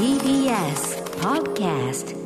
[0.00, 2.16] TBS Podcast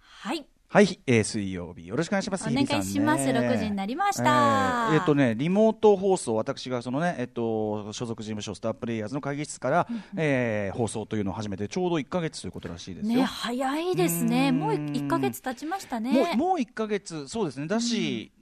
[0.00, 0.44] はい。
[0.66, 2.48] はい、えー、水曜日よろしくお願いします。
[2.48, 13.18] お願い日比さんねします6時になりましたえーえっとね、リモート放送、私がそのね、えっと、所属事務所スタープレイヤーズの会議室から、えー放送というのを始めて、ちょうど1か月ということらしいですよ。
[13.18, 14.48] ね、早いですね。
[14.48, 16.10] うんもう1ヶ月経ちましたね。
[16.14, 18.32] もうもう1か月、そうですね、だし、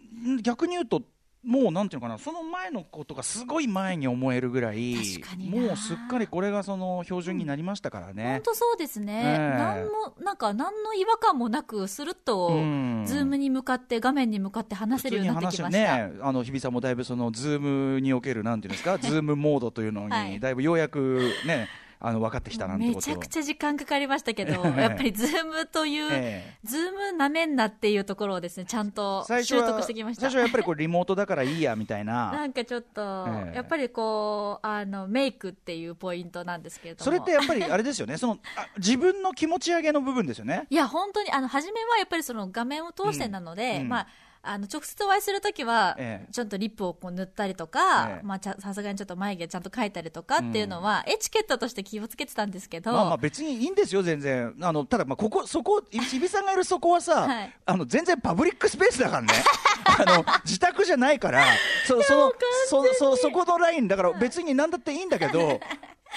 [0.41, 1.03] 逆に言うと、
[1.47, 4.95] もうなんていうのかな、その前のことがすごい前に思えるぐらい
[5.39, 9.23] もうすっかりこれがその標準になりましたからね本当そうですね。
[9.25, 15.79] ええなんも、なんか、何の違和感もなく、するっと、うんズームに向かって、画面に向かって話せるようになってきました。
[15.79, 21.69] ね、あの日比さんもだいぶそのズームにおけるなんていうんですか、 ズームモードというのはいにだいぶようやくね、
[21.99, 24.81] あの分かってきたなんてことめちゃくちゃ時間かかりましたけど、ええ。
[24.83, 26.59] やっぱりズームという、ええ。
[26.65, 30.23] ズームなめんなっていうところをですね、ちゃんと習得してきました。
[30.23, 32.33] 最初はやっぱりこれリモートだからいいやみたいな。
[32.33, 33.57] なんかちょっと、ええ。
[33.57, 37.05] やっぱりこう、あの、メイクっていうポイントなんですけれども。
[37.05, 38.17] それってやっぱりあれですよね。
[38.19, 40.67] そのあ自分の気持ち上げの部分ですよね。
[40.69, 43.81] いや、本当に、あの、初めはやっぱりその画面を通してなので、うん。
[43.83, 43.89] うん。
[43.89, 44.07] まあ、
[44.47, 46.33] あの、直接お会いするときは、ええ。
[46.33, 48.27] ちょっとリップをこう塗ったりとか、ええ。
[48.27, 54.55] まあ、ちゃさすがにちょっと眉毛ちゃんと描いたりとかっていうのは、エチケットとして気をつけてたんですけど、まあまあ別にいいんですよ全然。
[54.61, 57.53] あのただまあここ そこ日比さんがいるそこはさ、はい。
[57.65, 59.29] あの全然パブリックスペースだからね。
[59.87, 61.45] あの自宅じゃないから
[61.87, 62.33] そその
[62.69, 65.61] そそそこのラインだから別に何だっていいんだけど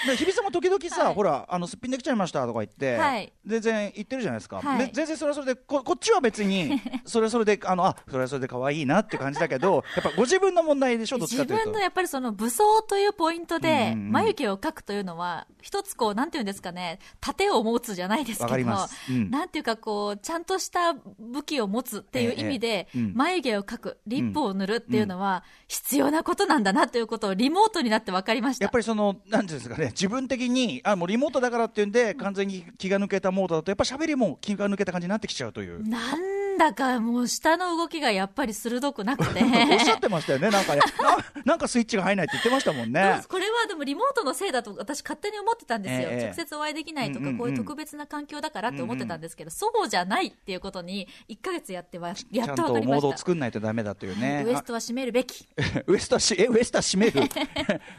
[0.06, 1.14] で日比さんも時々さ、はい。
[1.14, 3.32] ほらあのすっぴんできちゃいましたとか言って、はい。
[3.46, 4.86] 全然言ってるじゃないですか、はい。
[4.86, 11.64] で全然それはそれでここっちは別に それはそれであのあそれはそれで可愛いなって感じだけど やっぱご自分の問題でしょどっちか自というと。
[11.70, 14.12] 分のやっぱりその武装というポイントで、うんうんうん。
[14.12, 18.96] 眉毛を描くというのは、一つこう、なんていうんですかね、盾を持つじゃないですけど、わかります。
[19.10, 19.30] うん。
[19.30, 23.14] なんていうかこう、ちゃんとした武器を持つっていう意味で、ええうん。
[23.14, 28.64] 眉毛を描く、リップを塗るっていうのは、必要なことなんだなということをリモートになって分かりました。
[28.64, 35.86] やっぱりその、なんていうんですかね、自分的に、あもうリモートだからっていうんで、完全に気が抜けたモードだと、やっぱ喋りも気が抜けた感じになってきちゃうという。
[35.88, 39.40] なんだかもう下の動きがやっぱり鋭くなくて。
[39.72, 43.22] おっしゃってましたよね、なんかね、ななんかスイッチが入らないって言ってましたもんね。
[43.28, 53.18] これはでもリモートのせいだと私勝手に思ってたんですよ、ええ直接お会いできないとか、うんうんうんこういう特別な環境だからって思ってたんですけど、そうじゃないっていうことに1ヶ月やってはやちゃんっと分とモードをかりました。
[53.18, 54.44] 作んないとダメだというね。
[54.46, 55.48] ウエストは締めるべき。
[55.56, 57.22] あ ウエストはし、え、ウエストは締める？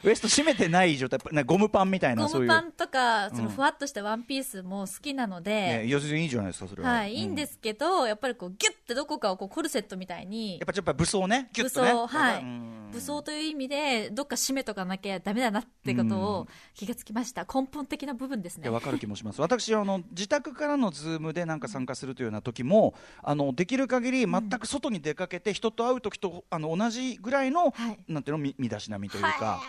[0.04, 2.72] ウエスト締めてない状態、ゴムパンみたいな、ゴムパン。
[2.74, 6.90] とか、そのふわっとしたワンピースも好きなので、ね、要するにいいじゃないですか、それは。
[6.90, 11.88] はい、いいんですけど、やっぱりこうギュッてどこかをこうコルセットみたいにやっぱちょっと武装ね、ギュッとね。
[11.88, 17.46] 武装、はいうん、武装という意味で、どっか締めとかなきゃダメだなってことを気がつきました。
[17.46, 18.70] 根本的な部分ですね。
[18.70, 29.62] わかる気もします私あの自宅からのズームでなんか参加するというような時もあのできる限り全く外に出かけて人と会う時とあの同じぐらいの、はいなんていうのみ身だしなみというか。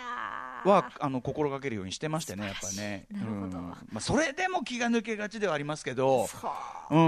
[0.65, 3.07] ははあの心がけるようにしてましてね、やっぱりね。
[3.13, 3.51] うん。
[3.51, 6.99] まあ、それでも気が抜けがちではありますけど、はう。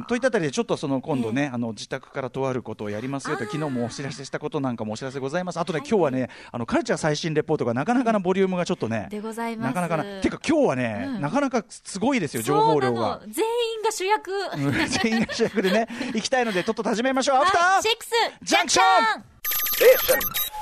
[0.00, 5.60] ん、といったあたりで、ちょっとその今度ね、えあの自宅からとあることをやりますよと、昨日もお知らせしたことなんかもお知らせございます。
[5.60, 9.66] あとね、今日はね、あのカルチャー最新レポートがなかなかなボリュームがちょっとね、でございます。
[9.68, 11.20] なかなかな、ていうか今日はね、うん。
[11.20, 13.20] なかなかすごいですよ、情報量が。
[13.28, 13.44] 全
[13.76, 14.32] 員が主役。
[14.32, 14.88] うん。
[14.88, 17.36] 全員が主役でね、行きたいので、とっとと始めましょう。
[17.38, 17.72] アフター。
[17.74, 18.10] はいシックス。
[18.42, 18.82] ジャンクショ
[19.20, 20.53] ン.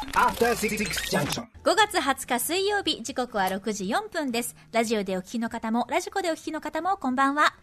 [1.63, 4.57] 5月20日水曜日、時刻は6時4分です。
[4.73, 7.55] ラジオでお聞きの方も、ラジコでお聞きの方も、こんばんは。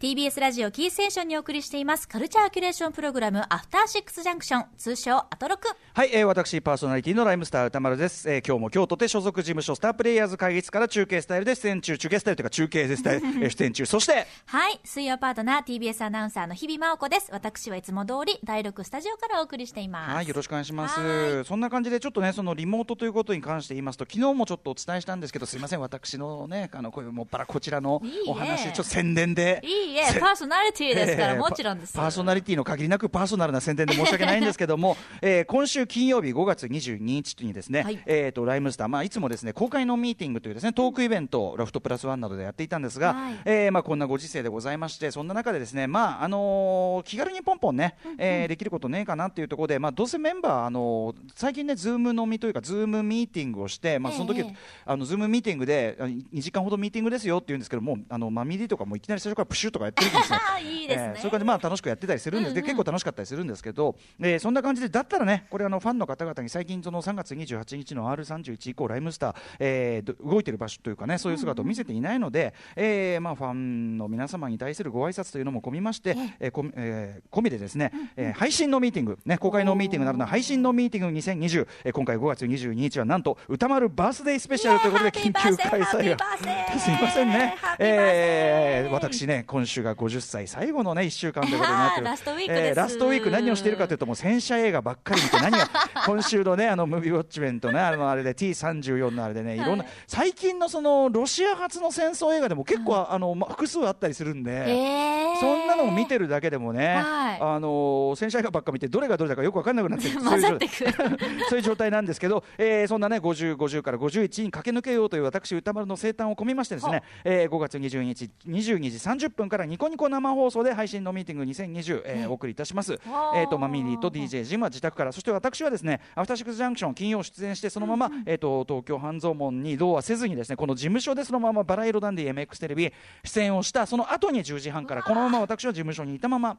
[0.00, 5.66] TBS ラジオキーステーションにお送りしています、カルチャーキュレーションプログラム、アフターシックスジャンクション、通称、アトロク。
[5.92, 8.30] はい、えー、私、パーソナリティのライムスター歌丸です。
[8.30, 13.86] えー、今日も京都で所属事務所スタープレイヤーズ会議室から中継スタイルで出演中、中継スタイルというか中継でスタイル、 えー出演中。
[13.86, 17.30] そして、はい、水曜パートナー、TBS アナウンサーの日比麻音子です。
[17.32, 20.14] 私はいつも通り、第6スタジオからお送りしています。
[20.14, 21.44] はい、よろしくお願いしますは。
[21.44, 29.60] そんな感じで、ちょっとね、そのリモートということに関して言いますと、昨日もちょっとお伝えしたんですけど、すいません、私のね、あの、こういうもっぱらこちらのお話、ちょっと宣伝で。
[29.64, 31.92] いいえ、パーソナリティですから、えーもちろんです。
[31.92, 37.98] パ パーソナリティの限りなくパーソナルな宣伝で申し訳ないんですけども、 えー今週金曜日5月22日にですね、はい。
[38.06, 43.34] えー、とライムスター、まあ、いつもですね公開のミーティングというですねトークイベントをロフトプラスワンなどでやっていたんですが、はい。
[43.44, 54.54] えーまあ、こんなご時世でございましてそんな中でですね、まああのー気軽にポンポンね、えーできることねえかなっていうところで、まあ、どうせメンバー、あのー最近ねズーム飲みというかズームミーティングをして、まあ、その時、ええ
[54.84, 60.38] あのズームミーティングであ2時間ほどミーティングですよって言うんですけどもあのマミリとかもいきなり最初からプシュッとかやってるんですよ。
[60.60, 61.12] いいですね。
[61.16, 86.36] えーそういう感じでまあ楽しくやってたりするんです、で結構楽しかったりするんですけど、えーそんな感じでだったらねこれあのファンの方々に最近その3月28日の R31 以降ライムスター、えーど動いてる場所というかねそういう姿を見せていないので、えーまあファンの皆様に対するご挨拶というのも込みまして、えーこみえー込みでですね、えー配信のミーティングね公開のミーティングなるのは配信のミーティング2020、えー今回5月22日はなんと歌丸バースデースペシャルということで緊急開催が
[86.78, 87.54] すいませんね。
[87.78, 92.06] えー私ね、今週が50歳最後のね、1週間ということになってる。
[92.06, 92.74] ラストウィークです。
[92.74, 95.68] ラストウィーク何をしているかというと、もう戦車映画ばっかり見て、 何が、
[96.06, 99.58] 今週のね、あの、ムービーウォッチメントね、あの、あれで T34 のあれでね、い。
[99.58, 105.40] ろんな、最近のその、ロシア発の戦争映画でも結構、あの、ま複数あったりするんで、えー。
[105.40, 107.38] そんなのを見てるだけでもね、はい。
[107.40, 110.08] あの戦車映画ばっか見て、どれがどれだかよく分かんなくなって
[111.48, 122.94] そういう状態なんですけど、えーそんなね50、50から51に駆け抜けようという私、歌丸の生誕を込みましてですね、えー5月22日22時30分からニコニコ生放送で配信のミーティング2020、えーお送りいたします。
[123.34, 132.92] えーとマミリーと DJ ジムは自宅から、そして私はですね、アフターシックスジャンクション金曜出演してそのまま、えーと東京半蔵門に移動はせずにですね、この事務所でそのままバラ色ダンディ MX テレビ
[133.24, 133.86] 出演をした。
[133.86, 136.58] その後に10時半からこのまま私は事務所にいたまま。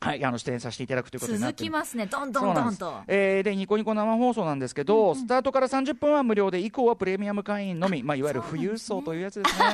[0.00, 2.06] はい、あの出演させていただくということになって続きますね。
[2.06, 3.02] どんどんどんと。
[3.08, 9.64] えーでニコニコ生放送なんですけど、スタートから30分は無料で以降はプレミアム会員のみ、 まあ、いわゆる富裕層というやつですね。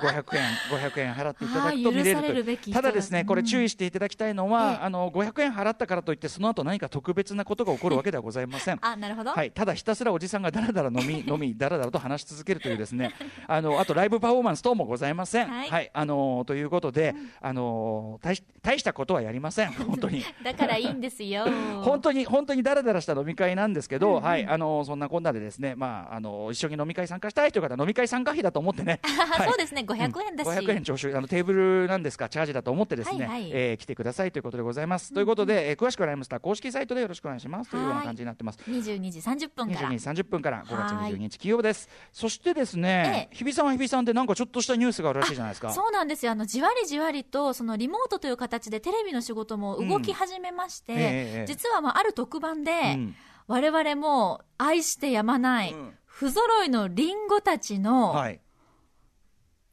[0.00, 4.84] 500円500円払っていただくと見れるとべき人ただですねこれ注意していただきたいのは、ええ。
[4.84, 8.78] あの500円払ったからといってその後何か特別なことが起こるわけではございません。
[8.82, 13.12] あなるほど、はい、ただひたすらおじさんがだらだら飲み 飲みだらだらと話し続けるというですね。
[13.48, 15.48] あのあとライブパフォーマンス等もございません。
[15.48, 15.90] はい。
[15.92, 19.72] あのということで、あの大し大したことはやりません。
[19.84, 20.24] 本当に。
[20.42, 21.46] だからいいんですよ。
[21.82, 24.46] 本当に本当にだらだらした飲み会なんですけど、はい。
[24.46, 29.48] あのそんなこんなでですね、まああの一緒に飲み会参加したいという方は飲み会参加費だと思ってね、 はい。
[29.48, 29.82] そうですね。
[29.86, 31.52] 500円だし、500円徴収あのテーブ
[31.82, 33.50] ルなんですかチャージだと思ってですね、はいはい。
[33.52, 35.12] えー来てくださいということでございます。
[35.14, 38.58] ということで、えー詳しくはライムスター公式サイトでよろしくお願いしますというような感じになってます。
[38.68, 39.88] 22時30分から。
[39.88, 41.88] 22時30分から5月はい22日金曜日です。
[42.12, 45.72] そしてですね、え日比さんは日比さんでなんかちょっとしたニュースがあるらしいじゃないですか。
[45.72, 46.32] そうなんですよ。
[46.32, 51.44] あのじわりじわりとそのリモートという形でテレビの仕事も動き始めまして、うんええええ。
[51.46, 53.14] 実はまあある特番で、うん。
[53.46, 55.94] 我々も愛してやまない、うん。
[56.04, 58.40] 不揃いのリンゴたちの、はい。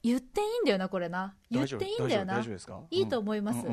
[0.04, 1.34] 言っていいんだよなこれな。
[1.50, 2.40] 言っていいんだよな。
[2.90, 3.66] いいと思います。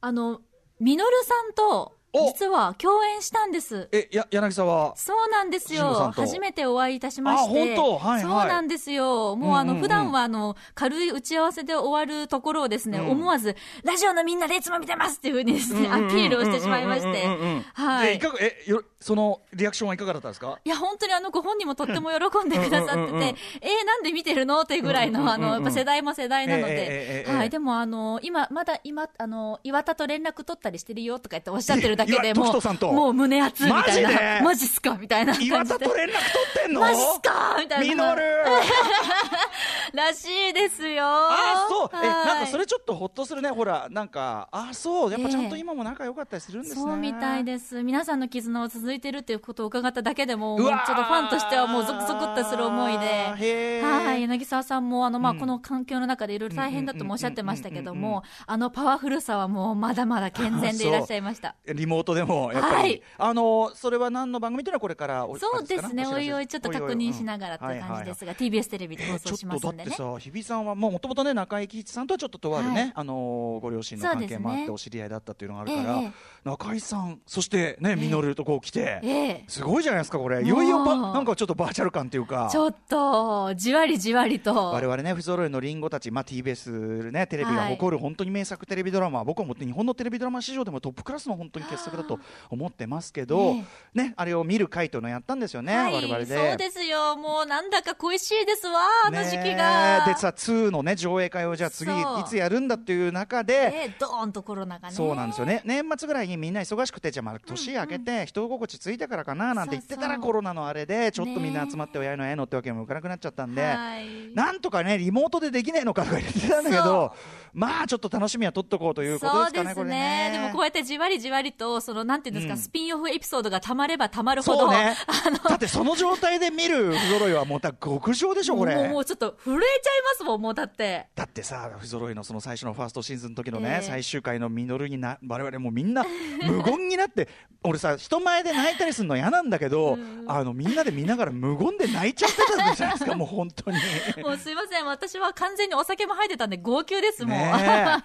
[0.00, 0.40] あの
[0.80, 3.88] ミノルさんとお実は共演したんです。
[3.92, 4.96] えや柳沢。
[4.96, 6.12] そうなんですよ。
[6.14, 7.62] 初めてお会いいたしまして。
[7.62, 7.98] あ本当。
[7.98, 8.22] はいはい。
[8.22, 9.36] そうなんですよ。
[9.36, 13.10] もうあの、普段はあの、軽い打ち合わせで終わるところをですね、うん。
[13.10, 17.26] 思わず、ラジオのみんなでいつも見てますっていうふうにですね、アピールをしてしまいまして。
[17.74, 18.12] はい。
[18.12, 20.58] えいかがえよそのリアクションはいかがだったんですか？
[20.64, 24.62] いや、本当にあの、ご本人もとっても喜んでくださってて、えー、なんで見てるの？
[24.62, 27.50] っていうぐらいの、あの、やっぱ世代も世代なので、はい。
[27.50, 34.10] でもあの、今、まだ今、あの、岩田と連絡取ったりしてるよとか言っておっしゃってるだけで岩もう、もう胸熱みたいな。
[34.42, 34.96] マジっすか？
[34.98, 35.54] みたいな感じで。
[35.56, 36.80] 岩田と連絡取ってんの？
[36.80, 37.56] マジっすか？
[37.58, 38.14] みたいな。
[39.92, 41.04] らしいですよ。
[41.04, 46.80] あそうえはいなんかそれちょっとほっとするねほらなんかあそうやっぱちゃんと今も仲良かったりするんですね。
[46.80, 47.82] そうみたいです。
[47.82, 53.82] 皆さんの絆は続いてるっていうことを伺っただけでも、もうちょっとファンとしてはもうゾクゾクっとする思いで。
[53.82, 54.22] はい。
[54.22, 61.54] 柳沢さんも、あの、まあ、うんこの環境の中でいろいろ大変だともおっしゃってましたけども、あのパワフルさはもうまだまだ健全でいらっしゃいました。
[61.66, 63.02] リモートでもやっぱり、はい。
[63.18, 66.06] あのそれは何の番組というのはこれからおそうですね。
[66.06, 69.90] おいおいちょっと確認しながらという感じですが、TBS テレビで放送しますんでね。
[69.90, 70.22] ちょっとだって。
[70.22, 72.92] さ日比さんはもともとね中井貴一さんとはちょっととあるね、はい。
[72.94, 76.12] あのご両親の関係もあってお知り合いだったっていうのがあるから、ええ
[76.44, 79.44] 中井さんそしてねミノルとこう来て、ええ。
[79.48, 80.42] すごいじゃないですかこれ。
[80.42, 82.48] いよいよばなんかちょっとバーチャル感っていうか。
[82.50, 84.54] ちょっと、じわりじわりと。
[84.54, 92.18] 我々ね、不揃いのリンゴたち、まあ、TBS、ね、テレビが誇る本当に名作テレビドラマ、僕はもう日本のテレビドラマ史上でもトップクラスの本当に傑作だと
[92.50, 93.56] 思ってますけど、
[93.94, 96.26] えね、あれを見る会というのをやったんですよね、はい、我々で。
[96.26, 97.16] そうですよ。
[97.16, 100.04] もうなんだか恋しいですわ、あの時期ねが。
[100.06, 101.94] でさ、2のね、上映会をじゃあ次、い
[102.26, 104.94] つやるんだっていう中で、ね、ドーンとコロナがね。
[104.94, 105.62] そうなんですよね。
[105.64, 114.34] 年末ぐらいにみんな忙しくてじゃあまあ年明けて人心地ついたからかななんて言ってたらコロナのあれでちょっとみんな集まって親のええのってわけにもいかなくなっちゃったんで、はい。
[114.34, 117.14] なんとかねリモートでできねえのかとか言ってたんだけど
[117.58, 120.30] まあちょっと楽しみは取っとこうということですかねこれね。
[120.32, 124.96] でもこうやってじわりじわりと、その、なんていうんですか、スピンオフエピソードがたまればたまるほど、そうね。
[125.26, 128.76] あの、だってその状態で見る不揃いはもうだ極上でしょこれ。
[128.76, 131.08] もうもうちょっと震震えちゃいますもん、もうだって。
[131.16, 133.86] だってさ、不揃いのその最初のファーストシーズンの時のね、ええ。
[133.86, 136.04] 最終回のミノルにな、我々もうみんな
[136.44, 137.28] 無言になって、
[137.64, 139.98] 俺さ、人前で泣いたりするの嫌なんだけど、
[140.28, 143.78] あの、みんなで見ながら無言で泣いちゃってたじゃないですか、もう本当に。
[144.22, 147.38] もうすいません、私は完全にお酒も入ってたんで、号泣ですもん。
[147.38, 147.96] ねえ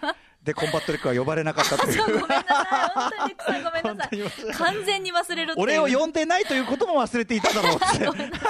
[0.44, 2.20] で、コンバットレックは呼ばれなかったといそう、 う。
[2.20, 2.90] ごめんなさい。
[2.94, 4.54] 本当に、さんごめんなさいい。
[4.54, 5.54] 完全に忘れる。
[5.58, 8.06] 俺を呼んでないということも忘れていただろうって。
[8.08, 8.44] 本当に申し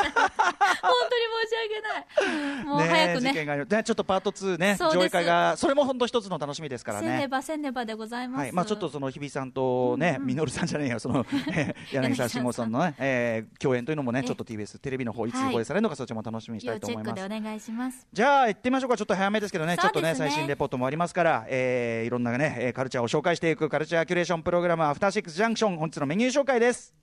[2.18, 2.66] 訳ない。
[2.66, 3.30] もう早くね。
[3.30, 7.28] 事件がありねちょっとパート2ね上映会がそれも本当一つの楽しみですからせねね。
[7.28, 8.42] ばせねばでございます。
[8.42, 17.08] はいまあ、ちょっとその日比さんとね、みのるさんじゃねえよ、その、え ー柳沢慎吾さんのね、えー共演というのもね、えちょっと TBS テレビの方いつはい放映されるのか、そちらも楽しみにしたいと思います。
[17.12, 18.06] ックでお願いします。
[18.12, 26.94] じゃあ行ってみましょうか、ちょっと早めですけどね、ちょっとね最新レポートもありますから、えーいろんなね、えーカルチャーを紹介していくカルチャーキュレーションプログラム、アフターシックスジャンクション、本日のメニュー紹介です。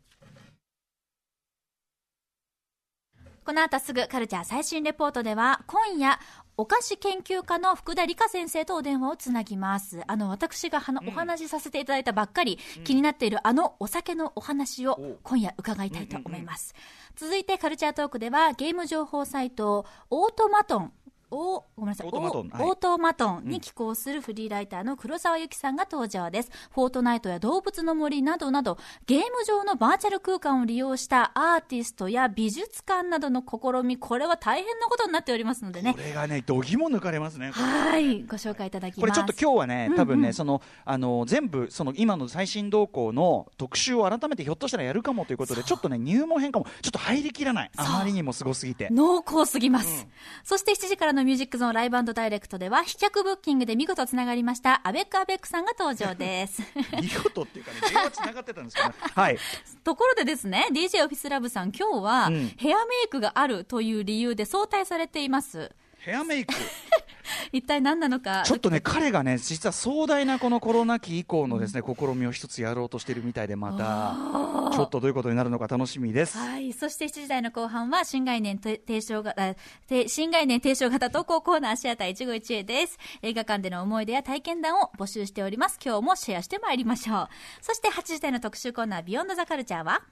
[3.44, 6.20] この後すぐカルチャー最新レポートでは、今夜、
[6.56, 10.02] お菓子研究家の福田理香先生とお電話をつなぎます。
[10.06, 16.74] あの、私がはなお話しさせていただいたばっかり、気になっているあのお酒のお話をお今夜伺いたいと思います。
[17.16, 20.92] 続いてカルチャートークでは、ゲーム情報サイト、オートマトン、
[21.30, 22.06] おごめんなさい。
[22.06, 26.50] オートマトンおはいオートマトンに寄稿するフリーライターの黒沢由紀さんが登場です。
[26.72, 35.98] フォートナイトや動物の森などなど、ゲーム上のバーチャル空間を利用したアーティストや美術館などの試み、これは大変なことになっておりますのでねこ。
[35.98, 37.50] れがね、度肝抜かれますね。
[37.52, 39.00] はい、ご紹介いただきます。
[39.00, 47.70] これちょっと今日はね、多分ね、そのあの全部その今の最新動向の特集を改めてひょっとしたらやるかもということで、ちょっとね入門編かもちょっと入りきらない。
[47.76, 48.88] あまりにもすごすぎて。
[48.90, 50.06] 濃厚すぎます、
[50.44, 56.62] そして7時からのミュージックゾーンライブダイレクトでは、飛脚ブッキングで見事つながりました、アベックアベックさんが登場です。
[57.00, 59.38] 見事っていうかね、電話つながってたんですけど、ね、 はい。
[59.84, 65.70] ところでですね、DJ オフィスラブさん、今日は、うんヘアメイクがあるという理由で早退されています。
[66.00, 66.54] ヘアメイク。
[67.52, 68.42] 一体何なのか。
[68.44, 76.38] ちょっとね、彼がね、実は壮大なこのコロナ期以降のですね、試みを一つやろうとしているみたいで、また、ちょっとどういうことになるのか楽しみです。
[76.38, 76.72] はい。
[76.72, 79.54] そして7時台の後半は、新概念提唱型、
[79.86, 82.98] て新概念提唱型投稿コーナーシアター一期一会です。
[83.22, 85.78] 映画館での思い出や体験談を募集しております。
[85.84, 87.28] 今日もシェアしてまいりましょう。
[87.60, 90.02] そして8時台の特集コーナー、ビヨンドザカルチャーは、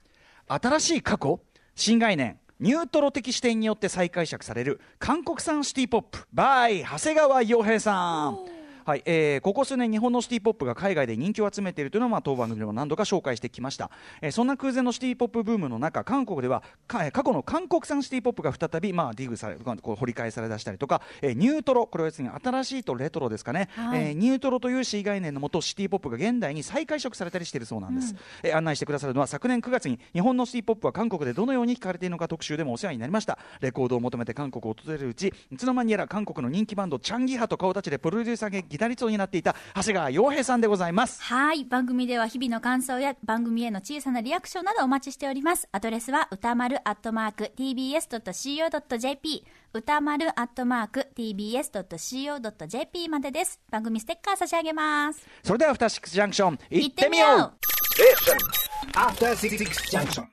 [0.47, 1.39] 新しい過去？
[1.75, 8.58] 新概念ニュートロ的視点によって再解釈される韓国産シティポップ by 長谷川洋平さん。
[8.89, 24.01] はいえーここ数年、日本のシティポップが海外で人気を集めているというのは、まあ、当番組でも何度か紹介してきました、えーそんな空前のシティポップブームの中、韓国ではかえー過去の韓国産シティポップが再び、まあ、ディグされこう掘り返されだしたりとか、えーニュートロ、これはですね新しいとレトロですかね、はい。
[24.01, 33.37] えーニュートロという C 概念のもと、シティポップが現代に再解釈されたりしているそうなんです、えー案内してくださるのは昨年9月に日本のシティポップは韓国でどのように聞かれているのか特集でもお世話になりました。
[33.61, 41.65] レコードを求めて韓国を訪れるうちいつの間にやら韓国の人気バンドチャンギハと顔立ちでプロデューサーがギタリストになっていた長谷川洋平さんでございますはい。
[41.65, 45.67] 番組では日々の感想や番組への小さなリアクションなどお待ちしております。
[45.71, 53.59] アドレスは歌丸アットマーク tbs.co.jp 歌丸アットマーク tbs.co.jp までです。
[53.69, 55.25] 番組ステッカー差し上げます。
[55.43, 57.59] それではアフターシックスジャンクション行ってみようみよう
[57.99, 58.37] Station.
[58.95, 59.57] After Six
[59.91, 60.25] Junction.